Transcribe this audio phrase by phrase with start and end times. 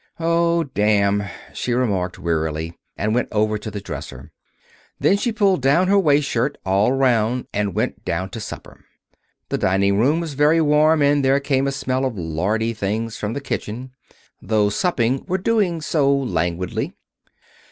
[0.19, 4.31] "Oh, damn!" she remarked, wearily, and went over to the dresser.
[4.99, 8.83] Then she pulled down her shirtwaist all around and went down to supper.
[9.49, 13.33] The dining room was very warm, and there came a smell of lardy things from
[13.33, 13.91] the kitchen.
[14.41, 16.93] Those supping were doing so languidly.